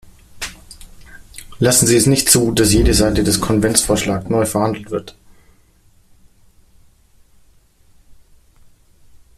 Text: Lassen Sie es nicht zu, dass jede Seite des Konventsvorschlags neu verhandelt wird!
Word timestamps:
Lassen 1.59 1.85
Sie 1.85 1.95
es 1.95 2.07
nicht 2.07 2.27
zu, 2.27 2.51
dass 2.53 2.73
jede 2.73 2.95
Seite 2.95 3.23
des 3.23 3.39
Konventsvorschlags 3.39 4.29
neu 4.29 4.47
verhandelt 4.47 4.89
wird! 4.89 5.15